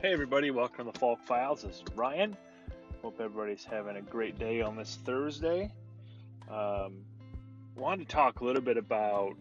[0.00, 1.62] Hey, everybody, welcome to the Falk Files.
[1.62, 2.36] This is Ryan.
[3.02, 5.72] Hope everybody's having a great day on this Thursday.
[6.48, 6.98] Um,
[7.74, 9.34] wanted to talk a little bit about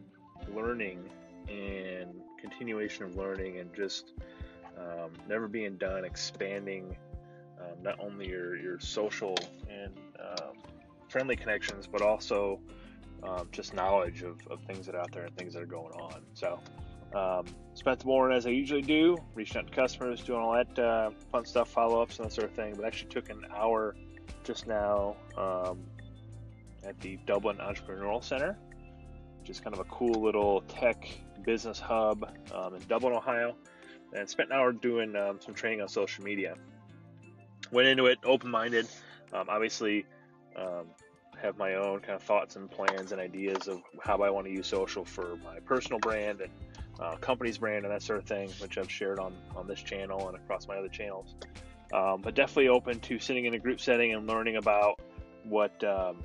[0.51, 1.07] learning
[1.47, 2.09] and
[2.41, 4.13] continuation of learning and just
[4.79, 6.97] um, never being done, expanding
[7.61, 9.35] um, not only your, your social
[9.69, 10.55] and um,
[11.07, 12.59] friendly connections, but also
[13.21, 15.93] um, just knowledge of, of things that are out there and things that are going
[15.93, 16.21] on.
[16.33, 16.59] So,
[17.13, 21.11] um, spent morning as I usually do, reaching out to customers, doing all that uh,
[21.31, 22.73] fun stuff, follow ups, and that sort of thing.
[22.75, 23.95] But actually took an hour
[24.43, 25.79] just now um,
[26.83, 28.57] at the Dublin Entrepreneurial Center,
[29.39, 31.07] which is kind of a cool little tech
[31.43, 33.55] business hub um, in Dublin, Ohio.
[34.13, 36.55] And spent an hour doing um, some training on social media.
[37.71, 38.87] Went into it open minded.
[39.33, 40.05] Um, obviously,
[40.55, 40.87] um,
[41.41, 44.51] have my own kind of thoughts and plans and ideas of how I want to
[44.51, 46.51] use social for my personal brand and
[46.99, 50.27] uh, company's brand and that sort of thing, which I've shared on on this channel
[50.27, 51.35] and across my other channels.
[51.93, 54.99] Um, but definitely open to sitting in a group setting and learning about
[55.43, 56.23] what um,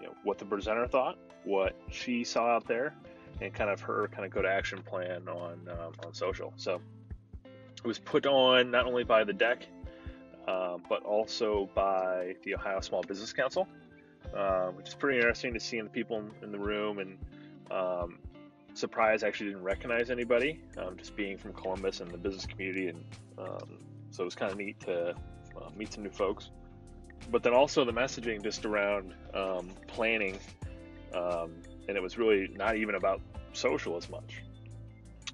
[0.00, 2.94] you know what the presenter thought, what she saw out there,
[3.40, 6.52] and kind of her kind of go to action plan on um, on social.
[6.56, 6.80] So
[7.44, 9.62] it was put on not only by the DEC,
[10.48, 13.68] uh, but also by the Ohio Small Business Council,
[14.36, 17.18] uh, which is pretty interesting to see the people in the room and
[17.70, 18.18] um,
[18.74, 23.04] surprised actually didn't recognize anybody, um, just being from Columbus and the business community, and
[23.38, 23.78] um,
[24.10, 26.50] so it was kind of neat to uh, meet some new folks.
[27.30, 30.38] But then also the messaging just around um, planning,
[31.14, 31.52] um,
[31.88, 33.20] and it was really not even about
[33.52, 34.42] social as much.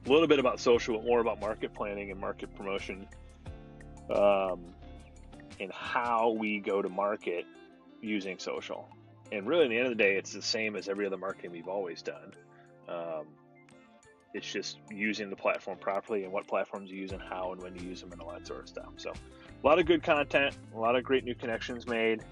[0.07, 3.07] A little bit about social, but more about market planning and market promotion,
[4.11, 4.61] um,
[5.61, 7.47] and how we go to market
[8.01, 8.89] using social.
[9.31, 11.53] And really, at the end of the day, it's the same as every other marketing
[11.53, 12.33] we've always done.
[12.89, 13.27] Um,
[14.35, 17.75] it's just using the platform properly and what platforms you use and how and when
[17.77, 18.93] you use them and all that sort of stuff.
[18.97, 22.25] So, a lot of good content, a lot of great new connections made,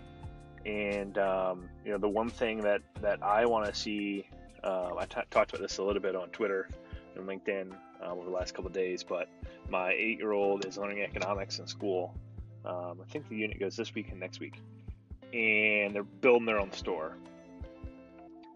[0.65, 4.29] and um, you know the one thing that that I want to see.
[4.65, 6.69] Uh, I t- talked about this a little bit on Twitter
[7.15, 7.73] and LinkedIn
[8.03, 9.29] uh, over the last couple days, but
[9.69, 12.15] my eight-year-old is learning economics in school.
[12.65, 14.61] Um, I think the unit goes this week and next week,
[15.33, 17.17] and they're building their own store.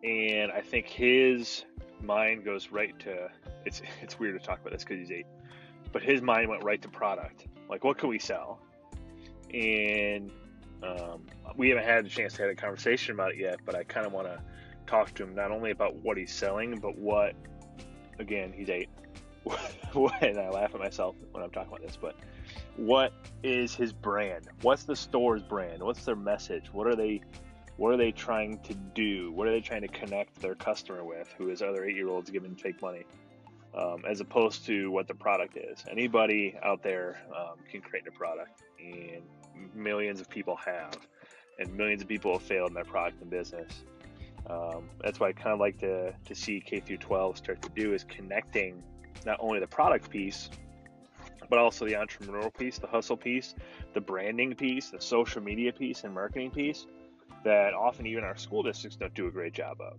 [0.03, 1.65] And I think his
[2.03, 3.29] mind goes right to
[3.65, 5.27] it's it's weird to talk about this because he's eight,
[5.93, 7.47] but his mind went right to product.
[7.69, 8.61] Like, what can we sell?
[9.53, 10.31] And
[10.83, 11.27] um,
[11.57, 14.07] we haven't had a chance to have a conversation about it yet, but I kind
[14.07, 14.41] of want to
[14.87, 17.35] talk to him not only about what he's selling, but what,
[18.19, 18.89] again, he's eight.
[20.21, 22.17] and I laugh at myself when I'm talking about this, but
[22.81, 24.49] what is his brand?
[24.63, 25.83] What's the store's brand?
[25.83, 26.73] What's their message?
[26.73, 27.21] What are they
[27.77, 29.33] what are they trying to do?
[29.33, 32.31] What are they trying to connect their customer with, who is other eight year olds
[32.31, 33.05] giving fake money,
[33.75, 35.85] um, as opposed to what the product is?
[35.91, 39.23] Anybody out there um, can create a product, and
[39.75, 40.97] millions of people have,
[41.59, 43.85] and millions of people have failed in their product and business.
[44.49, 47.69] Um, that's why I kind of like to, to see K through 12 start to
[47.69, 48.83] do is connecting
[49.27, 50.49] not only the product piece,
[51.51, 53.55] but also the entrepreneurial piece, the hustle piece,
[53.93, 56.87] the branding piece, the social media piece, and marketing piece
[57.45, 59.99] that often even our school districts don't do a great job of.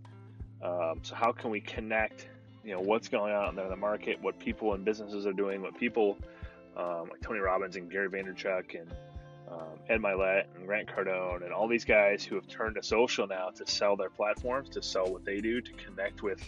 [0.64, 2.28] Um, so how can we connect,
[2.64, 5.62] you know, what's going on there in the market, what people and businesses are doing,
[5.62, 6.18] what people
[6.78, 8.92] um, like Tony Robbins and Gary Vaynerchuk and
[9.52, 13.28] um, Ed Mylett and Grant Cardone and all these guys who have turned to social
[13.28, 16.42] now to sell their platforms, to sell what they do, to connect with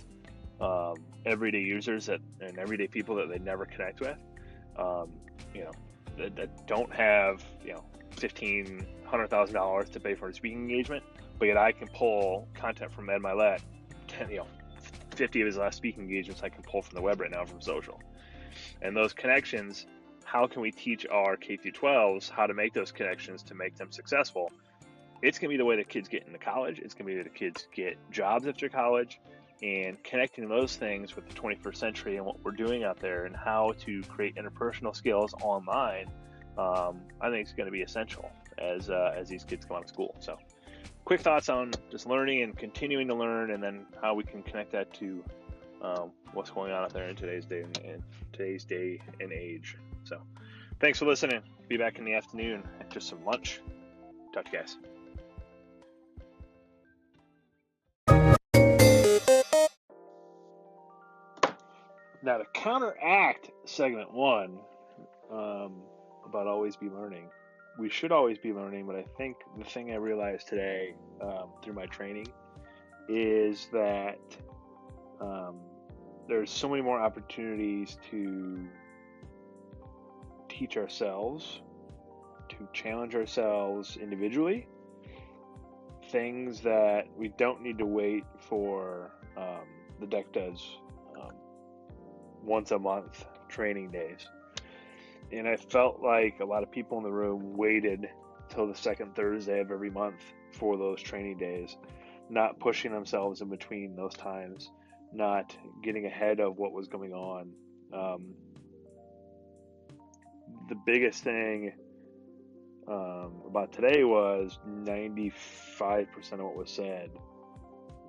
[0.62, 4.18] um, everyday users that, and everyday people that they never connect with.
[4.78, 5.10] Um,
[5.54, 5.72] you know,
[6.18, 10.60] that, that don't have you know fifteen hundred thousand dollars to pay for a speaking
[10.60, 11.04] engagement,
[11.40, 13.60] but yet I can pull content from Ed Mylett,
[14.08, 14.48] ten, you know,
[15.16, 17.62] fifty of his last speaking engagements I can pull from the web right now from
[17.62, 18.00] social,
[18.82, 19.86] and those connections.
[20.26, 23.76] How can we teach our K through 12s how to make those connections to make
[23.76, 24.52] them successful?
[25.22, 26.80] It's going to be the way that kids get into college.
[26.80, 29.20] It's going to be the kids get jobs after college
[29.64, 33.36] and connecting those things with the 21st century and what we're doing out there and
[33.36, 36.08] how to create interpersonal skills online
[36.58, 39.84] um, I think it's going to be essential as uh, as these kids come out
[39.84, 40.16] of school.
[40.20, 40.38] So,
[41.06, 44.72] quick thoughts on just learning and continuing to learn, and then how we can connect
[44.74, 45.24] that to
[45.82, 49.78] um, what's going on out there in today's day and in today's day and age.
[50.04, 50.22] So,
[50.80, 51.42] thanks for listening.
[51.68, 53.60] Be back in the afternoon after some lunch.
[54.34, 54.78] Talk to you guys.
[62.24, 64.58] Now, to counteract segment one,
[65.30, 65.82] um,
[66.26, 67.30] about always be learning.
[67.78, 71.74] We should always be learning, but I think the thing I realized today um, through
[71.74, 72.28] my training
[73.10, 74.20] is that
[75.20, 75.58] um,
[76.30, 78.70] there's so many more opportunities to
[80.48, 81.62] teach ourselves,
[82.48, 84.66] to challenge ourselves individually,
[86.10, 89.68] things that we don't need to wait for um,
[90.00, 90.78] the DEC does
[92.44, 94.28] once a month training days.
[95.32, 98.08] And I felt like a lot of people in the room waited
[98.50, 101.76] till the second Thursday of every month for those training days,
[102.30, 104.70] not pushing themselves in between those times,
[105.12, 107.52] not getting ahead of what was going on.
[107.94, 108.34] Um,
[110.70, 111.74] the biggest thing
[112.88, 115.34] um, about today was 95%
[116.34, 117.10] of what was said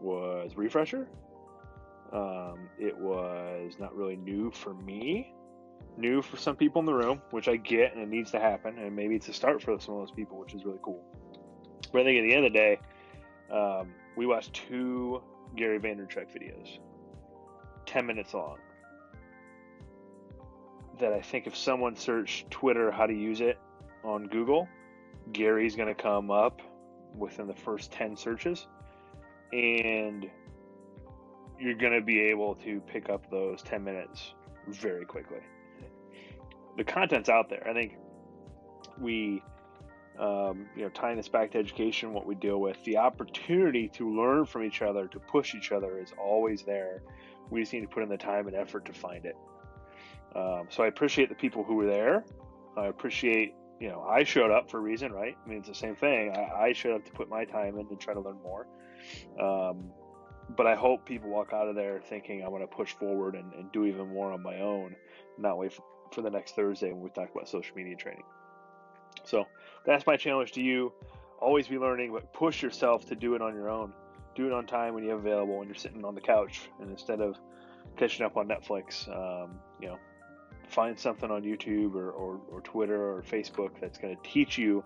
[0.01, 1.09] was refresher.
[2.13, 5.35] Um, it was not really new for me,
[5.97, 8.79] new for some people in the room, which I get and it needs to happen.
[8.79, 11.03] And maybe it's a start for some of those people, which is really cool.
[11.93, 12.79] But I think at the end of the day,
[13.53, 15.23] um, we watched two
[15.57, 16.79] Gary Vaynerchuk videos,
[17.87, 18.59] 10 minutes long.
[21.01, 23.59] That I think if someone searched Twitter how to use it
[24.05, 24.69] on Google,
[25.33, 26.61] Gary's going to come up
[27.17, 28.67] within the first 10 searches.
[29.53, 30.29] And
[31.65, 34.35] you're going to be able to pick up those 10 minutes
[34.69, 35.39] very quickly.
[36.77, 37.67] The content's out there.
[37.67, 37.97] I think
[39.01, 39.43] we,
[40.19, 44.15] um, you know, tying this back to education, what we deal with, the opportunity to
[44.15, 47.03] learn from each other, to push each other is always there.
[47.49, 49.37] We just need to put in the time and effort to find it.
[50.37, 52.25] Um, so I appreciate the people who were there.
[52.77, 55.37] I appreciate, you know, I showed up for a reason, right?
[55.43, 56.37] I mean, it's the same thing.
[56.37, 58.67] I, I showed up to put my time in to try to learn more.
[59.41, 59.93] Um,
[60.57, 63.53] but I hope people walk out of there thinking I'm going to push forward and,
[63.55, 64.95] and, do even more on my own,
[65.39, 65.73] not wait
[66.13, 68.25] for the next Thursday when we talk about social media training.
[69.25, 69.47] So
[69.87, 70.93] that's my challenge to you.
[71.41, 73.93] Always be learning, but push yourself to do it on your own.
[74.35, 76.91] Do it on time when you have available when you're sitting on the couch, and
[76.91, 77.37] instead of
[77.97, 79.99] catching up on Netflix, um, you know,
[80.69, 84.83] find something on YouTube or, or, or Twitter or Facebook that's going to teach you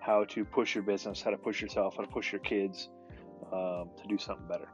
[0.00, 2.88] how to push your business, how to push yourself, how to push your kids
[3.52, 4.68] um, to do something better.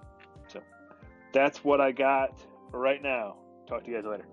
[1.32, 2.40] That's what I got
[2.72, 3.36] right now.
[3.66, 4.26] Talk to you guys later.